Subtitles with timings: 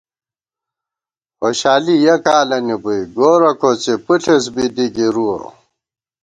[1.39, 5.37] خوشالی یَہ کالَنی بُوئی گورہ کوڅی پُݪېس بی دی گِرُوَہ